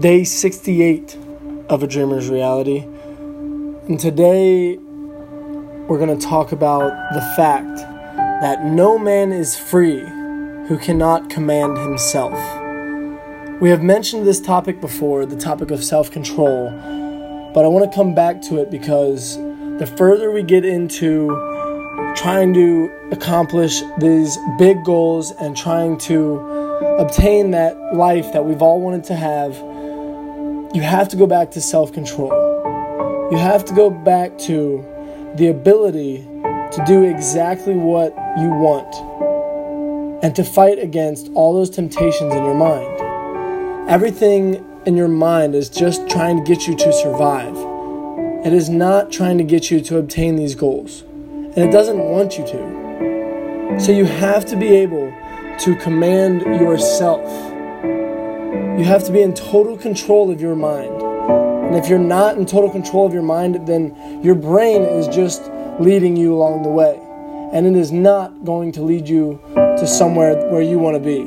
day 0.00 0.24
68 0.24 1.16
of 1.68 1.84
A 1.84 1.86
Dreamer's 1.86 2.28
Reality. 2.28 2.78
And 2.78 3.98
today 4.00 4.76
we're 4.76 5.98
going 5.98 6.18
to 6.18 6.26
talk 6.26 6.50
about 6.50 6.90
the 7.14 7.20
fact 7.36 7.76
that 8.40 8.64
no 8.64 8.98
man 8.98 9.30
is 9.30 9.56
free 9.56 10.00
who 10.66 10.78
cannot 10.78 11.30
command 11.30 11.78
himself. 11.78 12.32
We 13.60 13.70
have 13.70 13.82
mentioned 13.82 14.26
this 14.26 14.40
topic 14.40 14.80
before, 14.80 15.26
the 15.26 15.36
topic 15.36 15.70
of 15.70 15.84
self 15.84 16.10
control, 16.10 16.70
but 17.54 17.64
I 17.64 17.68
want 17.68 17.88
to 17.88 17.96
come 17.96 18.16
back 18.16 18.42
to 18.42 18.60
it 18.60 18.72
because 18.72 19.36
the 19.78 19.86
further 19.96 20.32
we 20.32 20.42
get 20.42 20.64
into 20.64 21.28
trying 22.16 22.52
to 22.54 22.90
accomplish 23.12 23.80
these 23.98 24.36
big 24.58 24.84
goals 24.84 25.30
and 25.30 25.56
trying 25.56 25.98
to 25.98 26.40
obtain 26.98 27.52
that 27.52 27.76
life 27.94 28.32
that 28.32 28.44
we've 28.44 28.60
all 28.60 28.80
wanted 28.80 29.04
to 29.04 29.14
have, 29.14 29.54
you 30.74 30.82
have 30.82 31.08
to 31.08 31.16
go 31.16 31.26
back 31.26 31.52
to 31.52 31.60
self 31.60 31.92
control. 31.92 32.32
You 33.30 33.38
have 33.38 33.64
to 33.66 33.74
go 33.74 33.90
back 33.90 34.36
to 34.40 34.84
the 35.36 35.46
ability 35.46 36.18
to 36.18 36.84
do 36.84 37.04
exactly 37.04 37.74
what 37.74 38.12
you 38.38 38.48
want 38.50 38.92
and 40.24 40.34
to 40.34 40.42
fight 40.42 40.80
against 40.80 41.30
all 41.34 41.54
those 41.54 41.70
temptations 41.70 42.34
in 42.34 42.44
your 42.44 42.56
mind. 42.56 43.88
Everything 43.88 44.66
in 44.84 44.96
your 44.96 45.08
mind 45.08 45.54
is 45.54 45.68
just 45.68 46.08
trying 46.10 46.38
to 46.38 46.42
get 46.42 46.66
you 46.66 46.76
to 46.76 46.92
survive. 46.92 47.54
It 48.44 48.52
is 48.52 48.68
not 48.68 49.12
trying 49.12 49.38
to 49.38 49.44
get 49.44 49.70
you 49.70 49.80
to 49.82 49.98
obtain 49.98 50.34
these 50.34 50.56
goals, 50.56 51.02
and 51.02 51.58
it 51.58 51.70
doesn't 51.70 51.98
want 51.98 52.36
you 52.36 52.44
to. 52.46 53.80
So 53.80 53.92
you 53.92 54.06
have 54.06 54.44
to 54.46 54.56
be 54.56 54.68
able 54.68 55.12
to 55.60 55.76
command 55.76 56.42
yourself 56.42 57.53
you 58.78 58.84
have 58.84 59.04
to 59.04 59.12
be 59.12 59.22
in 59.22 59.34
total 59.34 59.76
control 59.76 60.30
of 60.30 60.40
your 60.40 60.56
mind. 60.56 61.00
And 61.00 61.76
if 61.76 61.88
you're 61.88 61.98
not 61.98 62.36
in 62.36 62.44
total 62.44 62.70
control 62.70 63.06
of 63.06 63.12
your 63.12 63.22
mind, 63.22 63.66
then 63.66 64.22
your 64.22 64.34
brain 64.34 64.82
is 64.82 65.08
just 65.08 65.50
leading 65.78 66.16
you 66.16 66.34
along 66.34 66.62
the 66.62 66.68
way. 66.68 67.00
And 67.52 67.66
it 67.66 67.76
is 67.76 67.92
not 67.92 68.44
going 68.44 68.72
to 68.72 68.82
lead 68.82 69.08
you 69.08 69.40
to 69.54 69.86
somewhere 69.86 70.50
where 70.50 70.62
you 70.62 70.78
want 70.78 70.94
to 70.94 71.00
be. 71.00 71.24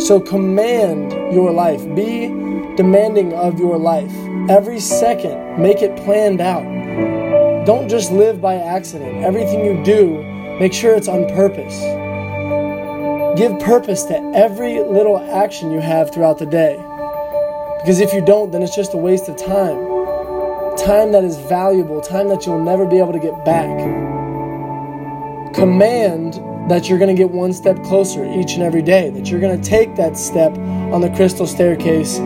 So 0.00 0.20
command 0.20 1.12
your 1.32 1.50
life. 1.52 1.82
Be 1.94 2.28
demanding 2.76 3.32
of 3.34 3.58
your 3.58 3.78
life. 3.78 4.14
Every 4.48 4.80
second, 4.80 5.60
make 5.60 5.82
it 5.82 5.96
planned 6.04 6.40
out. 6.40 6.64
Don't 7.66 7.88
just 7.88 8.10
live 8.10 8.40
by 8.40 8.54
accident. 8.54 9.24
Everything 9.24 9.64
you 9.64 9.82
do, 9.84 10.22
make 10.58 10.72
sure 10.72 10.94
it's 10.94 11.08
on 11.08 11.26
purpose. 11.28 11.78
Give 13.40 13.58
purpose 13.58 14.02
to 14.02 14.16
every 14.34 14.82
little 14.82 15.18
action 15.18 15.70
you 15.70 15.80
have 15.80 16.12
throughout 16.12 16.36
the 16.36 16.44
day. 16.44 16.76
Because 17.78 17.98
if 17.98 18.12
you 18.12 18.20
don't, 18.20 18.50
then 18.50 18.60
it's 18.60 18.76
just 18.76 18.92
a 18.92 18.98
waste 18.98 19.30
of 19.30 19.38
time. 19.38 19.78
Time 20.76 21.12
that 21.12 21.24
is 21.24 21.38
valuable, 21.48 22.02
time 22.02 22.28
that 22.28 22.44
you'll 22.44 22.62
never 22.62 22.84
be 22.84 22.98
able 22.98 23.14
to 23.14 23.18
get 23.18 23.42
back. 23.46 23.74
Command 25.54 26.34
that 26.68 26.90
you're 26.90 26.98
going 26.98 27.16
to 27.16 27.18
get 27.18 27.30
one 27.30 27.54
step 27.54 27.82
closer 27.82 28.30
each 28.38 28.52
and 28.52 28.62
every 28.62 28.82
day, 28.82 29.08
that 29.08 29.30
you're 29.30 29.40
going 29.40 29.58
to 29.58 29.66
take 29.66 29.96
that 29.96 30.18
step 30.18 30.52
on 30.92 31.00
the 31.00 31.08
crystal 31.08 31.46
staircase 31.46 32.18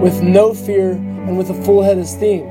with 0.00 0.22
no 0.22 0.54
fear 0.54 0.92
and 0.92 1.36
with 1.36 1.50
a 1.50 1.64
full 1.64 1.82
head 1.82 1.98
of 1.98 2.06
steam. 2.06 2.48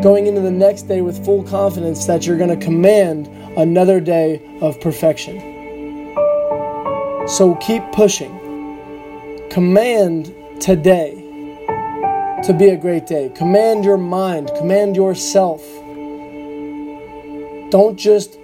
Going 0.00 0.26
into 0.26 0.40
the 0.40 0.50
next 0.50 0.88
day 0.88 1.02
with 1.02 1.24
full 1.24 1.44
confidence 1.44 2.04
that 2.06 2.26
you're 2.26 2.36
going 2.36 2.50
to 2.50 2.64
command 2.64 3.28
another 3.56 4.00
day 4.00 4.42
of 4.60 4.80
perfection. 4.80 5.53
So 7.26 7.54
keep 7.54 7.82
pushing. 7.92 8.38
Command 9.50 10.34
today 10.60 11.14
to 12.44 12.52
be 12.52 12.68
a 12.68 12.76
great 12.76 13.06
day. 13.06 13.30
Command 13.34 13.82
your 13.82 13.96
mind, 13.96 14.50
command 14.58 14.94
yourself. 14.94 15.62
Don't 17.70 17.96
just 17.96 18.36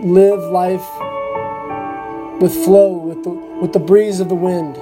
live 0.00 0.40
life 0.40 0.86
with 2.42 2.52
flow, 2.52 2.98
with 2.98 3.24
the, 3.24 3.30
with 3.30 3.72
the 3.72 3.78
breeze 3.78 4.20
of 4.20 4.28
the 4.28 4.34
wind. 4.34 4.76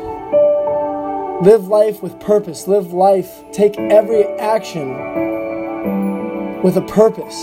Live 1.47 1.69
life 1.69 2.03
with 2.03 2.19
purpose. 2.19 2.67
Live 2.67 2.93
life, 2.93 3.45
take 3.53 3.79
every 3.79 4.25
action 4.41 4.89
with 6.63 6.77
a 6.77 6.85
purpose. 6.89 7.41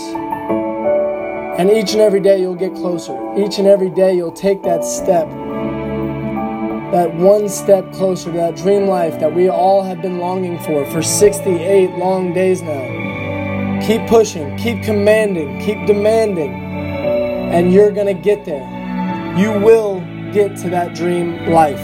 And 1.58 1.70
each 1.70 1.92
and 1.92 2.02
every 2.02 2.20
day 2.20 2.40
you'll 2.40 2.56
get 2.56 2.74
closer. 2.74 3.16
Each 3.38 3.58
and 3.58 3.66
every 3.66 3.88
day 3.88 4.14
you'll 4.14 4.32
take 4.32 4.62
that 4.64 4.84
step 4.84 5.26
that 6.94 7.12
one 7.12 7.48
step 7.48 7.92
closer 7.92 8.30
to 8.30 8.36
that 8.36 8.54
dream 8.54 8.86
life 8.86 9.18
that 9.18 9.34
we 9.34 9.48
all 9.48 9.82
have 9.82 10.00
been 10.00 10.18
longing 10.18 10.56
for 10.60 10.86
for 10.92 11.02
68 11.02 11.90
long 11.98 12.32
days 12.32 12.62
now. 12.62 13.80
Keep 13.84 14.06
pushing, 14.06 14.56
keep 14.56 14.80
commanding, 14.84 15.58
keep 15.58 15.88
demanding, 15.88 16.54
and 16.54 17.72
you're 17.72 17.90
going 17.90 18.06
to 18.06 18.14
get 18.14 18.44
there. 18.44 18.62
You 19.36 19.50
will 19.58 19.98
get 20.32 20.56
to 20.58 20.70
that 20.70 20.94
dream 20.94 21.50
life. 21.50 21.80